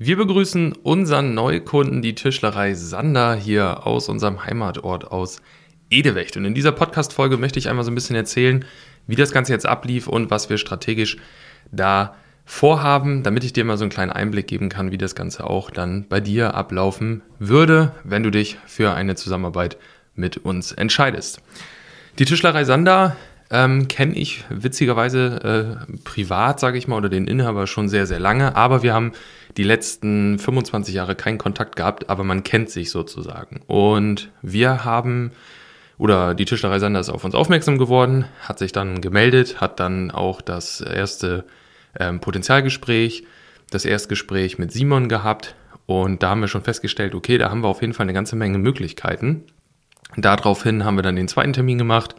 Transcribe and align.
Wir 0.00 0.16
begrüßen 0.16 0.74
unseren 0.74 1.34
Neukunden, 1.34 2.02
die 2.02 2.14
Tischlerei 2.14 2.74
Sander, 2.74 3.34
hier 3.34 3.84
aus 3.84 4.08
unserem 4.08 4.44
Heimatort 4.44 5.10
aus 5.10 5.42
Edewecht. 5.90 6.36
Und 6.36 6.44
in 6.44 6.54
dieser 6.54 6.70
Podcast-Folge 6.70 7.36
möchte 7.36 7.58
ich 7.58 7.68
einmal 7.68 7.84
so 7.84 7.90
ein 7.90 7.96
bisschen 7.96 8.14
erzählen, 8.14 8.64
wie 9.08 9.16
das 9.16 9.32
Ganze 9.32 9.52
jetzt 9.52 9.66
ablief 9.66 10.06
und 10.06 10.30
was 10.30 10.50
wir 10.50 10.56
strategisch 10.56 11.16
da 11.72 12.14
vorhaben, 12.44 13.24
damit 13.24 13.42
ich 13.42 13.52
dir 13.52 13.64
mal 13.64 13.76
so 13.76 13.82
einen 13.82 13.90
kleinen 13.90 14.12
Einblick 14.12 14.46
geben 14.46 14.68
kann, 14.68 14.92
wie 14.92 14.98
das 14.98 15.16
Ganze 15.16 15.42
auch 15.42 15.68
dann 15.68 16.06
bei 16.08 16.20
dir 16.20 16.54
ablaufen 16.54 17.22
würde, 17.40 17.92
wenn 18.04 18.22
du 18.22 18.30
dich 18.30 18.56
für 18.66 18.94
eine 18.94 19.16
Zusammenarbeit 19.16 19.78
mit 20.14 20.36
uns 20.36 20.70
entscheidest. 20.70 21.42
Die 22.20 22.24
Tischlerei 22.24 22.62
Sander 22.62 23.16
ähm, 23.50 23.88
kenne 23.88 24.14
ich 24.14 24.44
witzigerweise 24.50 25.78
äh, 25.88 25.98
privat, 26.04 26.60
sage 26.60 26.76
ich 26.76 26.86
mal, 26.86 26.96
oder 26.96 27.08
den 27.08 27.26
Inhaber 27.26 27.66
schon 27.66 27.88
sehr, 27.88 28.06
sehr 28.06 28.18
lange. 28.18 28.56
Aber 28.56 28.82
wir 28.82 28.92
haben 28.92 29.12
die 29.56 29.62
letzten 29.62 30.38
25 30.38 30.94
Jahre 30.94 31.14
keinen 31.14 31.38
Kontakt 31.38 31.76
gehabt, 31.76 32.10
aber 32.10 32.24
man 32.24 32.44
kennt 32.44 32.70
sich 32.70 32.90
sozusagen. 32.90 33.62
Und 33.66 34.30
wir 34.42 34.84
haben, 34.84 35.32
oder 35.96 36.34
die 36.34 36.44
Tischlerei 36.44 36.78
Sander 36.78 37.00
ist 37.00 37.08
auf 37.08 37.24
uns 37.24 37.34
aufmerksam 37.34 37.78
geworden, 37.78 38.26
hat 38.42 38.58
sich 38.58 38.72
dann 38.72 39.00
gemeldet, 39.00 39.60
hat 39.60 39.80
dann 39.80 40.10
auch 40.10 40.42
das 40.42 40.82
erste 40.82 41.44
ähm, 41.98 42.20
Potenzialgespräch, 42.20 43.24
das 43.70 43.86
Erstgespräch 43.86 44.58
mit 44.58 44.72
Simon 44.72 45.08
gehabt. 45.08 45.54
Und 45.86 46.22
da 46.22 46.30
haben 46.30 46.42
wir 46.42 46.48
schon 46.48 46.62
festgestellt, 46.62 47.14
okay, 47.14 47.38
da 47.38 47.48
haben 47.48 47.62
wir 47.62 47.68
auf 47.68 47.80
jeden 47.80 47.94
Fall 47.94 48.04
eine 48.04 48.12
ganze 48.12 48.36
Menge 48.36 48.58
Möglichkeiten. 48.58 49.44
Daraufhin 50.18 50.84
haben 50.84 50.96
wir 50.96 51.02
dann 51.02 51.16
den 51.16 51.28
zweiten 51.28 51.54
Termin 51.54 51.78
gemacht 51.78 52.14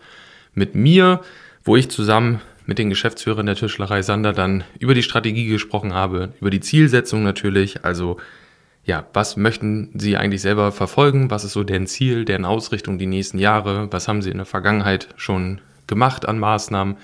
mit 0.53 0.75
mir, 0.75 1.21
wo 1.63 1.75
ich 1.75 1.89
zusammen 1.89 2.41
mit 2.65 2.77
den 2.77 2.89
Geschäftsführern 2.89 3.47
der 3.47 3.55
Tischlerei 3.55 4.01
Sander 4.01 4.31
dann 4.31 4.63
über 4.79 4.93
die 4.93 5.03
Strategie 5.03 5.47
gesprochen 5.47 5.93
habe, 5.93 6.33
über 6.39 6.49
die 6.49 6.59
Zielsetzung 6.59 7.23
natürlich, 7.23 7.83
also 7.83 8.17
ja, 8.85 9.05
was 9.13 9.37
möchten 9.37 9.91
Sie 9.93 10.17
eigentlich 10.17 10.41
selber 10.41 10.71
verfolgen? 10.71 11.29
Was 11.29 11.43
ist 11.43 11.53
so 11.53 11.63
deren 11.63 11.87
Ziel, 11.87 12.25
deren 12.25 12.45
Ausrichtung 12.45 12.97
die 12.97 13.05
nächsten 13.05 13.37
Jahre? 13.37 13.87
Was 13.91 14.07
haben 14.07 14.21
Sie 14.21 14.31
in 14.31 14.37
der 14.37 14.45
Vergangenheit 14.45 15.09
schon 15.15 15.61
gemacht 15.87 16.27
an 16.27 16.39
Maßnahmen? 16.39 16.97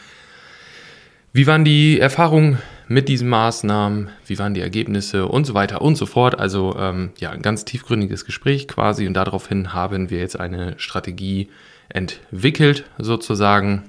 Wie 1.34 1.48
waren 1.48 1.66
die 1.66 2.00
Erfahrungen 2.00 2.60
mit 2.88 3.10
diesen 3.10 3.28
Maßnahmen? 3.30 4.10
Wie 4.26 4.40
waren 4.40 4.54
die 4.54 4.62
Ergebnisse 4.62 5.28
und 5.28 5.46
so 5.46 5.54
weiter 5.54 5.82
und 5.82 5.96
so 5.96 6.06
fort? 6.06 6.40
Also 6.40 6.76
ähm, 6.80 7.12
ja, 7.18 7.32
ein 7.32 7.42
ganz 7.42 7.66
tiefgründiges 7.66 8.26
Gespräch 8.26 8.68
quasi 8.68 9.06
und 9.06 9.14
daraufhin 9.14 9.74
haben 9.74 10.10
wir 10.10 10.20
jetzt 10.20 10.40
eine 10.40 10.76
Strategie 10.78 11.50
entwickelt 11.90 12.86
sozusagen. 12.98 13.84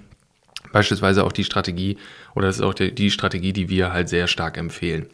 Beispielsweise 0.73 1.25
auch 1.25 1.33
die 1.33 1.45
Strategie 1.45 1.97
oder 2.35 2.49
das 2.49 2.57
ist 2.57 2.63
auch 2.63 2.75
die, 2.75 2.95
die 2.95 3.11
Strategie, 3.11 3.53
die 3.53 3.69
wir 3.69 3.93
halt 3.93 4.09
sehr 4.09 4.27
stark 4.27 4.59
empfehlen. 4.59 5.07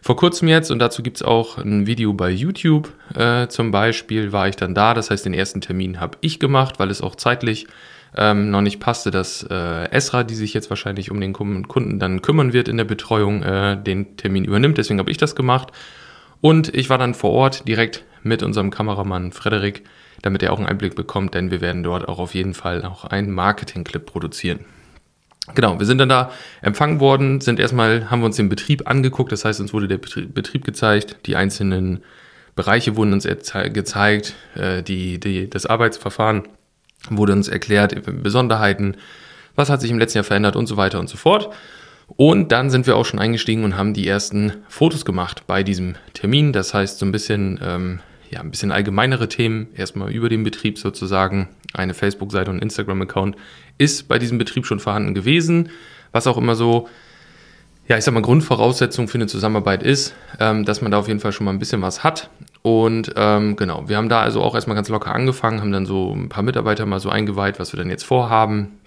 Vor 0.00 0.16
kurzem 0.16 0.48
jetzt, 0.48 0.70
und 0.70 0.78
dazu 0.78 1.02
gibt 1.02 1.16
es 1.16 1.22
auch 1.22 1.58
ein 1.58 1.86
Video 1.86 2.12
bei 2.12 2.30
YouTube 2.30 2.92
äh, 3.14 3.48
zum 3.48 3.70
Beispiel, 3.70 4.32
war 4.32 4.48
ich 4.48 4.56
dann 4.56 4.74
da. 4.74 4.94
Das 4.94 5.10
heißt, 5.10 5.24
den 5.24 5.34
ersten 5.34 5.60
Termin 5.60 6.00
habe 6.00 6.18
ich 6.20 6.38
gemacht, 6.38 6.78
weil 6.78 6.90
es 6.90 7.00
auch 7.00 7.16
zeitlich 7.16 7.66
ähm, 8.16 8.50
noch 8.50 8.60
nicht 8.60 8.80
passte, 8.80 9.10
dass 9.10 9.42
äh, 9.42 9.90
Esra, 9.90 10.22
die 10.22 10.34
sich 10.34 10.54
jetzt 10.54 10.70
wahrscheinlich 10.70 11.10
um 11.10 11.20
den 11.20 11.32
Kunden 11.32 11.98
dann 11.98 12.22
kümmern 12.22 12.52
wird 12.52 12.68
in 12.68 12.76
der 12.76 12.84
Betreuung, 12.84 13.42
äh, 13.42 13.82
den 13.82 14.16
Termin 14.16 14.44
übernimmt. 14.44 14.78
Deswegen 14.78 14.98
habe 14.98 15.10
ich 15.10 15.18
das 15.18 15.34
gemacht. 15.34 15.72
Und 16.40 16.74
ich 16.74 16.88
war 16.88 16.98
dann 16.98 17.14
vor 17.14 17.32
Ort 17.32 17.66
direkt 17.66 18.04
mit 18.22 18.42
unserem 18.42 18.70
Kameramann 18.70 19.32
Frederik 19.32 19.82
damit 20.22 20.42
er 20.42 20.52
auch 20.52 20.58
einen 20.58 20.66
Einblick 20.66 20.94
bekommt, 20.94 21.34
denn 21.34 21.50
wir 21.50 21.60
werden 21.60 21.82
dort 21.82 22.08
auch 22.08 22.18
auf 22.18 22.34
jeden 22.34 22.54
Fall 22.54 22.84
auch 22.84 23.04
einen 23.04 23.30
Marketing-Clip 23.30 24.04
produzieren. 24.04 24.60
Genau, 25.54 25.78
wir 25.78 25.86
sind 25.86 25.98
dann 25.98 26.08
da 26.08 26.30
empfangen 26.60 27.00
worden, 27.00 27.40
sind 27.40 27.58
erstmal, 27.58 28.10
haben 28.10 28.20
wir 28.20 28.26
uns 28.26 28.36
den 28.36 28.48
Betrieb 28.48 28.88
angeguckt, 28.88 29.32
das 29.32 29.44
heißt, 29.44 29.60
uns 29.60 29.72
wurde 29.72 29.88
der 29.88 29.98
Betrieb 29.98 30.64
gezeigt, 30.64 31.16
die 31.26 31.36
einzelnen 31.36 32.02
Bereiche 32.54 32.96
wurden 32.96 33.12
uns 33.12 33.24
gezeigt, 33.24 34.34
äh, 34.56 34.82
die, 34.82 35.20
die, 35.20 35.48
das 35.48 35.64
Arbeitsverfahren 35.64 36.42
wurde 37.08 37.32
uns 37.32 37.48
erklärt, 37.48 37.94
Besonderheiten, 38.22 38.96
was 39.54 39.70
hat 39.70 39.80
sich 39.80 39.90
im 39.90 39.98
letzten 39.98 40.18
Jahr 40.18 40.24
verändert 40.24 40.56
und 40.56 40.66
so 40.66 40.76
weiter 40.76 40.98
und 40.98 41.08
so 41.08 41.16
fort. 41.16 41.50
Und 42.16 42.52
dann 42.52 42.70
sind 42.70 42.86
wir 42.86 42.96
auch 42.96 43.04
schon 43.04 43.20
eingestiegen 43.20 43.64
und 43.64 43.76
haben 43.76 43.92
die 43.92 44.08
ersten 44.08 44.52
Fotos 44.68 45.04
gemacht 45.04 45.46
bei 45.46 45.62
diesem 45.62 45.96
Termin. 46.14 46.52
Das 46.52 46.72
heißt, 46.72 46.98
so 46.98 47.06
ein 47.06 47.12
bisschen 47.12 47.60
ähm, 47.62 48.00
ja, 48.30 48.40
ein 48.40 48.50
bisschen 48.50 48.72
allgemeinere 48.72 49.28
Themen, 49.28 49.68
erstmal 49.74 50.12
über 50.12 50.28
den 50.28 50.44
Betrieb 50.44 50.78
sozusagen. 50.78 51.48
Eine 51.74 51.94
Facebook-Seite 51.94 52.50
und 52.50 52.60
Instagram-Account 52.60 53.36
ist 53.78 54.08
bei 54.08 54.18
diesem 54.18 54.38
Betrieb 54.38 54.66
schon 54.66 54.80
vorhanden 54.80 55.14
gewesen, 55.14 55.70
was 56.12 56.26
auch 56.26 56.36
immer 56.36 56.54
so, 56.54 56.88
ja, 57.86 57.96
ich 57.96 58.04
sag 58.04 58.14
mal, 58.14 58.22
Grundvoraussetzung 58.22 59.08
für 59.08 59.18
eine 59.18 59.26
Zusammenarbeit 59.26 59.82
ist, 59.82 60.14
ähm, 60.40 60.64
dass 60.64 60.82
man 60.82 60.90
da 60.90 60.98
auf 60.98 61.08
jeden 61.08 61.20
Fall 61.20 61.32
schon 61.32 61.44
mal 61.44 61.52
ein 61.52 61.58
bisschen 61.58 61.82
was 61.82 62.04
hat. 62.04 62.30
Und 62.62 63.12
ähm, 63.16 63.56
genau, 63.56 63.88
wir 63.88 63.96
haben 63.96 64.08
da 64.08 64.20
also 64.20 64.42
auch 64.42 64.54
erstmal 64.54 64.74
ganz 64.74 64.88
locker 64.88 65.14
angefangen, 65.14 65.60
haben 65.60 65.72
dann 65.72 65.86
so 65.86 66.12
ein 66.12 66.28
paar 66.28 66.42
Mitarbeiter 66.42 66.86
mal 66.86 67.00
so 67.00 67.08
eingeweiht, 67.08 67.58
was 67.58 67.72
wir 67.72 67.78
dann 67.78 67.90
jetzt 67.90 68.04
vorhaben, 68.04 68.78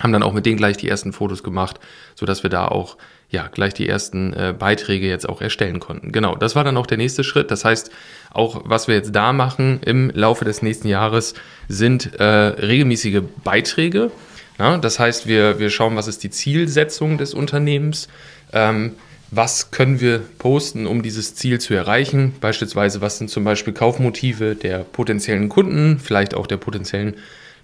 haben 0.00 0.12
dann 0.12 0.22
auch 0.22 0.32
mit 0.32 0.46
denen 0.46 0.56
gleich 0.56 0.76
die 0.76 0.88
ersten 0.88 1.12
Fotos 1.12 1.42
gemacht, 1.42 1.78
sodass 2.14 2.42
wir 2.42 2.50
da 2.50 2.66
auch 2.66 2.96
ja 3.30 3.46
gleich 3.46 3.74
die 3.74 3.88
ersten 3.88 4.32
äh, 4.32 4.54
Beiträge 4.58 5.06
jetzt 5.06 5.28
auch 5.28 5.40
erstellen 5.40 5.78
konnten. 5.78 6.10
Genau, 6.10 6.34
das 6.34 6.56
war 6.56 6.64
dann 6.64 6.76
auch 6.76 6.86
der 6.86 6.98
nächste 6.98 7.22
Schritt. 7.22 7.50
Das 7.50 7.64
heißt, 7.64 7.90
auch 8.32 8.62
was 8.64 8.88
wir 8.88 8.96
jetzt 8.96 9.14
da 9.14 9.32
machen 9.32 9.80
im 9.84 10.10
Laufe 10.12 10.44
des 10.44 10.62
nächsten 10.62 10.88
Jahres 10.88 11.34
sind 11.68 12.14
äh, 12.18 12.24
regelmäßige 12.24 13.22
Beiträge. 13.44 14.10
Ja, 14.58 14.78
das 14.78 14.98
heißt, 14.98 15.26
wir, 15.26 15.58
wir 15.58 15.70
schauen, 15.70 15.96
was 15.96 16.08
ist 16.08 16.22
die 16.22 16.30
Zielsetzung 16.30 17.18
des 17.18 17.32
Unternehmens. 17.32 18.08
Ähm, 18.52 18.92
was 19.30 19.70
können 19.70 20.00
wir 20.00 20.20
posten, 20.38 20.88
um 20.88 21.02
dieses 21.02 21.36
Ziel 21.36 21.60
zu 21.60 21.72
erreichen? 21.72 22.34
Beispielsweise, 22.40 23.00
was 23.00 23.18
sind 23.18 23.30
zum 23.30 23.44
Beispiel 23.44 23.72
Kaufmotive 23.72 24.56
der 24.56 24.80
potenziellen 24.80 25.48
Kunden, 25.48 26.00
vielleicht 26.00 26.34
auch 26.34 26.48
der 26.48 26.56
potenziellen 26.56 27.14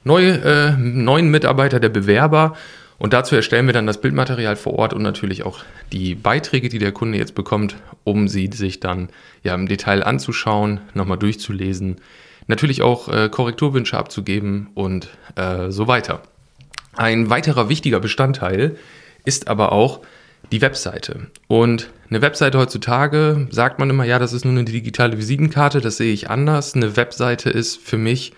neue, 0.07 0.41
äh, 0.43 0.77
neuen 0.79 1.31
Mitarbeiter, 1.31 1.81
der 1.81 1.89
Bewerber. 1.89 2.57
Und 2.99 3.13
dazu 3.13 3.35
erstellen 3.35 3.67
wir 3.67 3.75
dann 3.75 3.87
das 3.87 4.01
Bildmaterial 4.01 4.57
vor 4.57 4.75
Ort 4.75 4.95
und 4.95 5.03
natürlich 5.03 5.43
auch 5.43 5.59
die 5.93 6.15
Beiträge, 6.15 6.71
die 6.71 6.79
der 6.79 6.93
Kunde 6.93 7.19
jetzt 7.19 7.35
bekommt, 7.35 7.77
um 8.05 8.27
sie 8.29 8.49
sich 8.53 8.81
dann 8.81 9.11
ja 9.43 9.55
im 9.55 9.69
Detail 9.69 10.03
anzuschauen, 10.03 10.81
nochmal 10.95 11.19
durchzulesen, 11.19 11.97
natürlich 12.47 12.81
auch 12.81 13.09
äh, 13.09 13.29
Korrekturwünsche 13.29 13.99
abzugeben 13.99 14.69
und 14.75 15.09
äh, 15.35 15.71
so 15.71 15.89
weiter. 15.89 16.23
Ein 16.95 17.29
weiterer 17.29 17.69
wichtiger 17.69 18.01
Bestandteil 18.01 18.77
ist 19.27 19.49
aber 19.49 19.73
auch 19.73 20.01
die 20.53 20.63
Webseite. 20.63 21.27
Und 21.49 21.91
eine 22.09 22.23
Webseite 22.23 22.57
heutzutage 22.59 23.49
sagt 23.51 23.79
man 23.79 23.91
immer, 23.91 24.05
ja, 24.05 24.19
das 24.19 24.33
ist 24.33 24.45
nur 24.45 24.55
eine 24.55 24.65
digitale 24.65 25.19
Visitenkarte, 25.19 25.81
das 25.81 25.97
sehe 25.97 26.13
ich 26.13 26.31
anders. 26.31 26.75
Eine 26.75 26.97
Webseite 26.97 27.51
ist 27.51 27.77
für 27.77 27.99
mich 27.99 28.33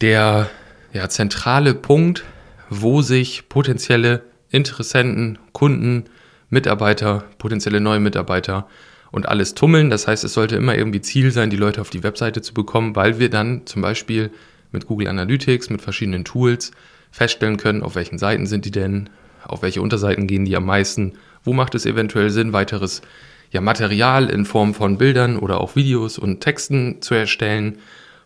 der 0.00 0.50
ja, 0.92 1.08
zentrale 1.08 1.74
Punkt, 1.74 2.24
wo 2.70 3.02
sich 3.02 3.48
potenzielle 3.48 4.22
Interessenten, 4.50 5.38
Kunden, 5.52 6.04
Mitarbeiter, 6.50 7.24
potenzielle 7.38 7.80
neue 7.80 8.00
Mitarbeiter 8.00 8.68
und 9.10 9.28
alles 9.28 9.54
tummeln. 9.54 9.90
Das 9.90 10.06
heißt, 10.06 10.24
es 10.24 10.32
sollte 10.32 10.56
immer 10.56 10.76
irgendwie 10.76 11.00
Ziel 11.00 11.30
sein, 11.30 11.50
die 11.50 11.56
Leute 11.56 11.80
auf 11.80 11.90
die 11.90 12.02
Webseite 12.02 12.42
zu 12.42 12.54
bekommen, 12.54 12.96
weil 12.96 13.18
wir 13.18 13.30
dann 13.30 13.66
zum 13.66 13.82
Beispiel 13.82 14.30
mit 14.72 14.86
Google 14.86 15.08
Analytics, 15.08 15.70
mit 15.70 15.80
verschiedenen 15.80 16.24
Tools 16.24 16.72
feststellen 17.10 17.56
können, 17.56 17.82
auf 17.82 17.94
welchen 17.94 18.18
Seiten 18.18 18.46
sind 18.46 18.64
die 18.64 18.70
denn, 18.70 19.08
auf 19.44 19.62
welche 19.62 19.80
Unterseiten 19.80 20.26
gehen 20.26 20.44
die 20.44 20.56
am 20.56 20.66
meisten, 20.66 21.14
wo 21.44 21.52
macht 21.52 21.74
es 21.74 21.86
eventuell 21.86 22.30
Sinn, 22.30 22.52
weiteres 22.52 23.02
ja, 23.50 23.60
Material 23.60 24.28
in 24.28 24.44
Form 24.44 24.74
von 24.74 24.98
Bildern 24.98 25.38
oder 25.38 25.60
auch 25.60 25.76
Videos 25.76 26.18
und 26.18 26.40
Texten 26.40 27.00
zu 27.00 27.14
erstellen 27.14 27.78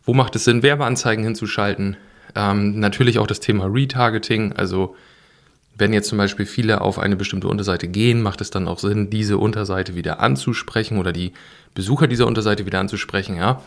wo 0.04 0.14
macht 0.14 0.36
es 0.36 0.44
Sinn, 0.44 0.62
Werbeanzeigen 0.62 1.24
hinzuschalten? 1.24 1.96
Ähm, 2.34 2.78
natürlich 2.78 3.18
auch 3.18 3.26
das 3.26 3.40
Thema 3.40 3.66
Retargeting. 3.66 4.52
Also 4.52 4.96
wenn 5.76 5.92
jetzt 5.92 6.08
zum 6.08 6.18
Beispiel 6.18 6.46
viele 6.46 6.80
auf 6.80 6.98
eine 6.98 7.16
bestimmte 7.16 7.48
Unterseite 7.48 7.88
gehen, 7.88 8.22
macht 8.22 8.40
es 8.40 8.50
dann 8.50 8.68
auch 8.68 8.78
Sinn, 8.78 9.10
diese 9.10 9.38
Unterseite 9.38 9.94
wieder 9.94 10.20
anzusprechen 10.20 10.98
oder 10.98 11.12
die 11.12 11.32
Besucher 11.74 12.06
dieser 12.06 12.26
Unterseite 12.26 12.66
wieder 12.66 12.80
anzusprechen, 12.80 13.36
ja. 13.36 13.62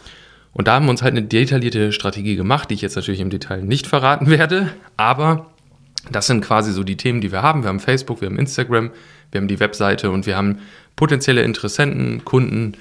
Und 0.54 0.68
da 0.68 0.76
haben 0.76 0.86
wir 0.86 0.92
uns 0.92 1.02
halt 1.02 1.14
eine 1.14 1.26
detaillierte 1.26 1.92
Strategie 1.92 2.36
gemacht, 2.36 2.70
die 2.70 2.76
ich 2.76 2.82
jetzt 2.82 2.96
natürlich 2.96 3.22
im 3.22 3.32
Detail 3.32 3.64
nicht 3.64 3.88
verraten 3.88 4.30
werde, 4.30 4.72
aber 4.98 5.48
das 6.12 6.28
sind 6.28 6.42
quasi 6.42 6.72
so 6.72 6.84
die 6.84 6.98
Themen, 6.98 7.22
die 7.22 7.32
wir 7.32 7.42
haben. 7.42 7.64
Wir 7.64 7.70
haben 7.70 7.80
Facebook, 7.80 8.22
wir 8.22 8.28
haben 8.28 8.38
Instagram, 8.38 8.92
wir 9.32 9.42
haben 9.42 9.48
die 9.48 9.60
Webseite 9.60 10.12
und 10.12 10.28
wir 10.28 10.38
haben 10.38 10.60
potenzielle 10.96 11.42
Interessenten, 11.42 12.24
Kunden, 12.24 12.74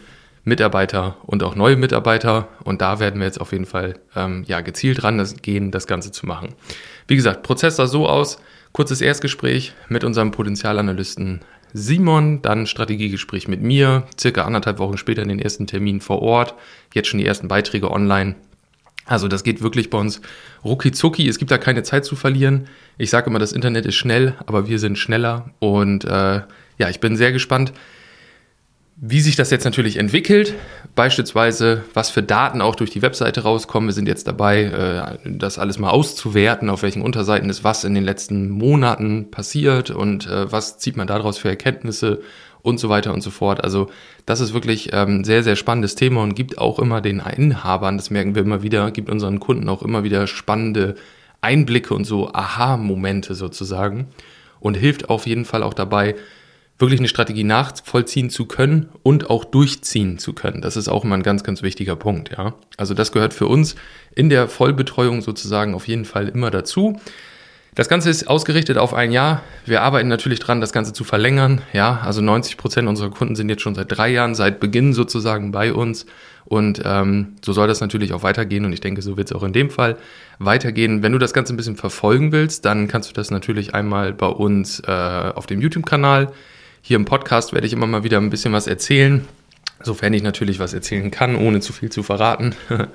Mitarbeiter 0.44 1.16
und 1.24 1.42
auch 1.42 1.54
neue 1.54 1.76
Mitarbeiter. 1.76 2.48
Und 2.64 2.82
da 2.82 3.00
werden 3.00 3.20
wir 3.20 3.26
jetzt 3.26 3.40
auf 3.40 3.52
jeden 3.52 3.66
Fall 3.66 3.94
ähm, 4.16 4.44
ja, 4.46 4.60
gezielt 4.60 5.02
dran 5.02 5.24
gehen, 5.42 5.70
das 5.70 5.86
Ganze 5.86 6.10
zu 6.10 6.26
machen. 6.26 6.54
Wie 7.06 7.16
gesagt, 7.16 7.42
Prozess 7.42 7.76
sah 7.76 7.86
so 7.86 8.08
aus. 8.08 8.38
Kurzes 8.72 9.02
Erstgespräch 9.02 9.74
mit 9.88 10.02
unserem 10.02 10.30
Potenzialanalysten 10.30 11.40
Simon, 11.74 12.42
dann 12.42 12.66
Strategiegespräch 12.66 13.48
mit 13.48 13.62
mir, 13.62 14.04
circa 14.18 14.44
anderthalb 14.44 14.78
Wochen 14.78 14.98
später 14.98 15.24
den 15.24 15.38
ersten 15.38 15.66
Termin 15.66 16.00
vor 16.00 16.20
Ort, 16.22 16.54
jetzt 16.94 17.08
schon 17.08 17.18
die 17.18 17.26
ersten 17.26 17.48
Beiträge 17.48 17.90
online. 17.90 18.34
Also 19.04 19.28
das 19.28 19.42
geht 19.42 19.62
wirklich 19.62 19.90
bei 19.90 19.98
uns 19.98 20.20
rucki. 20.64 21.28
Es 21.28 21.38
gibt 21.38 21.50
da 21.50 21.58
keine 21.58 21.82
Zeit 21.82 22.04
zu 22.04 22.14
verlieren. 22.14 22.68
Ich 22.98 23.10
sage 23.10 23.28
immer, 23.28 23.38
das 23.38 23.52
Internet 23.52 23.84
ist 23.86 23.96
schnell, 23.96 24.34
aber 24.46 24.68
wir 24.68 24.78
sind 24.78 24.96
schneller. 24.96 25.50
Und 25.58 26.04
äh, 26.04 26.42
ja, 26.78 26.88
ich 26.88 27.00
bin 27.00 27.16
sehr 27.16 27.32
gespannt, 27.32 27.72
wie 29.04 29.20
sich 29.20 29.34
das 29.34 29.50
jetzt 29.50 29.64
natürlich 29.64 29.96
entwickelt, 29.96 30.54
beispielsweise 30.94 31.82
was 31.93 32.08
für 32.08 32.22
Daten 32.22 32.60
auch 32.60 32.76
durch 32.76 32.90
die 32.90 33.02
Webseite 33.02 33.43
rauskommen. 33.43 33.88
Wir 33.88 33.94
sind 33.94 34.06
jetzt 34.06 34.28
dabei, 34.28 34.62
äh, 35.25 35.28
das 35.28 35.58
alles 35.58 35.81
mal 35.81 35.90
auszuwerten, 35.90 36.70
auf 36.70 36.84
welchen 36.84 37.02
Unterseiten 37.02 37.50
ist 37.50 37.64
was 37.64 37.82
in 37.82 37.94
den 37.94 38.04
letzten 38.04 38.49
Monaten 38.49 39.32
passiert 39.32 39.90
und 39.90 40.28
äh, 40.28 40.52
was 40.52 40.78
zieht 40.78 40.96
man 40.96 41.08
daraus 41.08 41.37
für 41.37 41.49
Erkenntnisse 41.49 42.20
und 42.62 42.78
so 42.78 42.88
weiter 42.90 43.12
und 43.12 43.22
so 43.22 43.32
fort. 43.32 43.64
Also 43.64 43.90
das 44.25 44.38
ist 44.38 44.54
wirklich 44.54 44.94
ein 44.94 45.08
ähm, 45.08 45.25
sehr, 45.25 45.43
sehr 45.43 45.56
spannendes 45.56 45.96
Thema 45.96 46.22
und 46.22 46.37
gibt 46.37 46.58
auch 46.58 46.78
immer 46.78 47.00
den 47.00 47.19
Inhabern, 47.19 47.96
das 47.96 48.10
merken 48.10 48.37
wir 48.37 48.43
immer 48.43 48.62
wieder, 48.62 48.93
gibt 48.93 49.10
unseren 49.10 49.40
Kunden 49.40 49.69
auch 49.69 49.82
immer 49.82 50.05
wieder 50.05 50.28
spannende 50.28 50.94
Einblicke 51.40 51.93
und 51.93 52.05
so 52.05 52.32
Aha-Momente 52.32 53.34
sozusagen 53.34 54.06
und 54.60 54.76
hilft 54.76 55.10
auf 55.10 55.26
jeden 55.26 55.44
Fall 55.44 55.64
auch 55.64 55.75
dabei, 55.75 56.14
wirklich 56.78 57.00
eine 57.00 57.08
Strategie 57.08 57.44
nachvollziehen 57.44 58.30
zu 58.30 58.46
können 58.46 58.88
und 59.02 59.30
auch 59.30 59.44
durchziehen 59.44 60.19
zu 60.19 60.32
können. 60.32 60.62
Das 60.62 60.76
ist 60.76 60.88
auch 60.88 61.04
immer 61.04 61.16
ein 61.16 61.22
ganz, 61.22 61.44
ganz 61.44 61.62
wichtiger 61.62 61.96
Punkt, 61.96 62.30
ja. 62.36 62.54
Also 62.76 62.94
das 62.94 63.12
gehört 63.12 63.34
für 63.34 63.46
uns 63.46 63.76
in 64.14 64.28
der 64.28 64.48
Vollbetreuung 64.48 65.22
sozusagen 65.22 65.74
auf 65.74 65.86
jeden 65.86 66.04
Fall 66.04 66.28
immer 66.28 66.50
dazu. 66.50 66.98
Das 67.74 67.88
Ganze 67.88 68.10
ist 68.10 68.28
ausgerichtet 68.28 68.76
auf 68.76 68.92
ein 68.92 69.12
Jahr. 69.12 69.40
Wir 69.64 69.80
arbeiten 69.80 70.08
natürlich 70.08 70.40
dran, 70.40 70.60
das 70.60 70.74
Ganze 70.74 70.92
zu 70.92 71.04
verlängern. 71.04 71.62
Ja, 71.72 72.00
also 72.04 72.20
90 72.20 72.58
Prozent 72.58 72.86
unserer 72.86 73.08
Kunden 73.08 73.34
sind 73.34 73.48
jetzt 73.48 73.62
schon 73.62 73.74
seit 73.74 73.90
drei 73.90 74.10
Jahren, 74.10 74.34
seit 74.34 74.60
Beginn 74.60 74.92
sozusagen 74.92 75.52
bei 75.52 75.72
uns. 75.72 76.04
Und 76.44 76.82
ähm, 76.84 77.36
so 77.42 77.54
soll 77.54 77.69
das 77.69 77.80
natürlich 77.80 78.12
auch 78.12 78.22
weitergehen. 78.22 78.66
Und 78.66 78.74
ich 78.74 78.82
denke, 78.82 79.00
so 79.00 79.16
wird 79.16 79.30
es 79.30 79.34
auch 79.34 79.42
in 79.42 79.54
dem 79.54 79.70
Fall 79.70 79.96
weitergehen. 80.38 81.02
Wenn 81.02 81.12
du 81.12 81.19
das 81.19 81.32
Ganze 81.32 81.54
ein 81.54 81.56
bisschen 81.56 81.76
verfolgen 81.76 82.30
willst, 82.30 82.66
dann 82.66 82.88
kannst 82.88 83.08
du 83.08 83.14
das 83.14 83.30
natürlich 83.30 83.74
einmal 83.74 84.12
bei 84.12 84.26
uns 84.26 84.80
äh, 84.80 84.90
auf 84.90 85.46
dem 85.46 85.62
YouTube-Kanal. 85.62 86.30
Hier 86.84 86.96
im 86.96 87.05
Podcast 87.05 87.52
werde 87.52 87.64
ich 87.64 87.73
immer 87.73 87.87
mal 87.87 88.02
wieder 88.02 88.19
ein 88.19 88.29
bisschen 88.29 88.52
was 88.52 88.67
erzählen. 88.67 89.29
Sofern 89.84 90.12
ich 90.14 90.25
natürlich 90.25 90.58
was 90.58 90.75
erzählen 90.75 91.12
kann, 91.12 91.37
ohne 91.37 91.61
zu 91.61 91.73
viel 91.73 91.90
zu 91.90 92.02
verraten. 92.02 92.56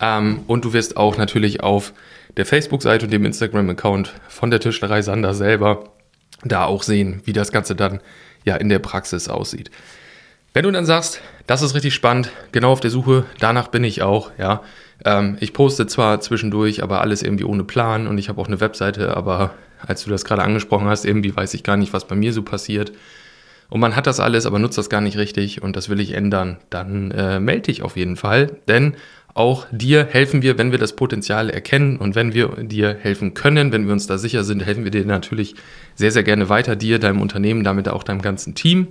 ähm, 0.00 0.40
und 0.46 0.66
du 0.66 0.74
wirst 0.74 0.98
auch 0.98 1.16
natürlich 1.16 1.62
auf 1.62 1.94
der 2.36 2.44
Facebook-Seite 2.44 3.06
und 3.06 3.12
dem 3.12 3.24
Instagram-Account 3.24 4.12
von 4.28 4.50
der 4.50 4.60
Tischlerei 4.60 5.00
Sander 5.00 5.32
selber 5.32 5.84
da 6.44 6.66
auch 6.66 6.82
sehen, 6.82 7.22
wie 7.24 7.32
das 7.32 7.50
Ganze 7.50 7.74
dann 7.74 8.00
ja 8.44 8.56
in 8.56 8.68
der 8.68 8.78
Praxis 8.78 9.30
aussieht. 9.30 9.70
Wenn 10.52 10.64
du 10.64 10.70
dann 10.70 10.84
sagst, 10.84 11.22
das 11.46 11.62
ist 11.62 11.74
richtig 11.74 11.94
spannend, 11.94 12.30
genau 12.52 12.72
auf 12.72 12.80
der 12.80 12.90
Suche, 12.90 13.24
danach 13.38 13.68
bin 13.68 13.84
ich 13.84 14.02
auch, 14.02 14.32
ja. 14.36 14.62
Ähm, 15.02 15.38
ich 15.40 15.54
poste 15.54 15.86
zwar 15.86 16.20
zwischendurch, 16.20 16.82
aber 16.82 17.00
alles 17.00 17.22
irgendwie 17.22 17.44
ohne 17.44 17.64
Plan 17.64 18.06
und 18.06 18.18
ich 18.18 18.28
habe 18.28 18.38
auch 18.38 18.48
eine 18.48 18.60
Webseite, 18.60 19.16
aber 19.16 19.54
als 19.86 20.04
du 20.04 20.10
das 20.10 20.26
gerade 20.26 20.42
angesprochen 20.42 20.88
hast, 20.88 21.06
irgendwie 21.06 21.34
weiß 21.34 21.54
ich 21.54 21.62
gar 21.62 21.78
nicht, 21.78 21.94
was 21.94 22.06
bei 22.06 22.16
mir 22.16 22.34
so 22.34 22.42
passiert. 22.42 22.92
Und 23.70 23.80
man 23.80 23.96
hat 23.96 24.06
das 24.06 24.20
alles, 24.20 24.44
aber 24.46 24.58
nutzt 24.58 24.78
das 24.78 24.90
gar 24.90 25.00
nicht 25.00 25.16
richtig 25.16 25.62
und 25.62 25.76
das 25.76 25.88
will 25.88 26.00
ich 26.00 26.12
ändern, 26.12 26.58
dann 26.70 27.12
äh, 27.12 27.38
melde 27.40 27.62
dich 27.62 27.82
auf 27.82 27.96
jeden 27.96 28.16
Fall, 28.16 28.58
denn 28.68 28.94
auch 29.32 29.66
dir 29.70 30.06
helfen 30.10 30.42
wir, 30.42 30.58
wenn 30.58 30.72
wir 30.72 30.78
das 30.78 30.96
Potenzial 30.96 31.50
erkennen 31.50 31.96
und 31.96 32.16
wenn 32.16 32.34
wir 32.34 32.48
dir 32.62 32.96
helfen 33.00 33.32
können, 33.32 33.70
wenn 33.72 33.86
wir 33.86 33.92
uns 33.92 34.08
da 34.08 34.18
sicher 34.18 34.44
sind, 34.44 34.66
helfen 34.66 34.84
wir 34.84 34.90
dir 34.90 35.04
natürlich 35.04 35.54
sehr, 35.94 36.10
sehr 36.10 36.24
gerne 36.24 36.48
weiter, 36.48 36.74
dir, 36.74 36.98
deinem 36.98 37.20
Unternehmen, 37.20 37.62
damit 37.62 37.88
auch 37.88 38.02
deinem 38.02 38.22
ganzen 38.22 38.56
Team. 38.56 38.88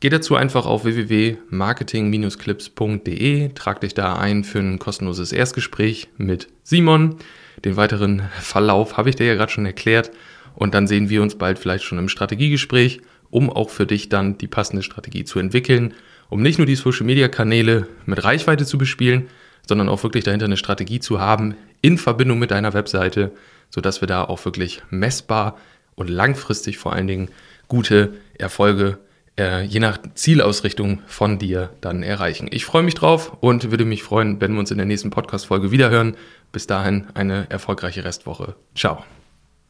Geh 0.00 0.08
dazu 0.10 0.36
einfach 0.36 0.64
auf 0.66 0.84
www.marketing-clips.de, 0.84 3.48
trag 3.54 3.80
dich 3.80 3.94
da 3.94 4.16
ein 4.16 4.44
für 4.44 4.60
ein 4.60 4.78
kostenloses 4.78 5.32
Erstgespräch 5.32 6.08
mit 6.16 6.46
Simon. 6.62 7.16
Den 7.64 7.76
weiteren 7.76 8.22
Verlauf 8.40 8.96
habe 8.96 9.10
ich 9.10 9.16
dir 9.16 9.26
ja 9.26 9.34
gerade 9.34 9.50
schon 9.50 9.66
erklärt 9.66 10.12
und 10.54 10.74
dann 10.74 10.86
sehen 10.86 11.08
wir 11.08 11.20
uns 11.22 11.34
bald 11.36 11.58
vielleicht 11.58 11.82
schon 11.84 11.98
im 11.98 12.08
Strategiegespräch, 12.08 13.00
um 13.30 13.50
auch 13.50 13.70
für 13.70 13.86
dich 13.86 14.08
dann 14.08 14.38
die 14.38 14.46
passende 14.46 14.82
Strategie 14.82 15.24
zu 15.24 15.38
entwickeln, 15.38 15.94
um 16.28 16.42
nicht 16.42 16.58
nur 16.58 16.66
die 16.66 16.76
Social-Media-Kanäle 16.76 17.86
mit 18.06 18.22
Reichweite 18.22 18.66
zu 18.66 18.78
bespielen, 18.78 19.28
sondern 19.66 19.88
auch 19.88 20.02
wirklich 20.02 20.24
dahinter 20.24 20.46
eine 20.46 20.56
Strategie 20.56 21.00
zu 21.00 21.20
haben 21.20 21.54
in 21.82 21.98
Verbindung 21.98 22.38
mit 22.38 22.50
deiner 22.50 22.74
Webseite, 22.74 23.32
sodass 23.70 24.00
wir 24.00 24.08
da 24.08 24.24
auch 24.24 24.44
wirklich 24.44 24.82
messbar 24.90 25.56
und 25.94 26.08
langfristig 26.08 26.78
vor 26.78 26.92
allen 26.92 27.06
Dingen 27.06 27.28
gute 27.68 28.14
Erfolge 28.38 28.98
äh, 29.38 29.62
je 29.62 29.80
nach 29.80 29.98
Zielausrichtung 30.14 31.00
von 31.06 31.38
dir 31.38 31.70
dann 31.80 32.02
erreichen. 32.02 32.48
Ich 32.50 32.64
freue 32.64 32.82
mich 32.82 32.94
drauf 32.94 33.36
und 33.40 33.70
würde 33.70 33.84
mich 33.84 34.02
freuen, 34.02 34.40
wenn 34.40 34.52
wir 34.52 34.60
uns 34.60 34.70
in 34.70 34.78
der 34.78 34.86
nächsten 34.86 35.10
Podcast-Folge 35.10 35.70
wiederhören. 35.70 36.16
Bis 36.50 36.66
dahin 36.66 37.06
eine 37.14 37.46
erfolgreiche 37.50 38.04
Restwoche. 38.04 38.56
Ciao. 38.74 39.04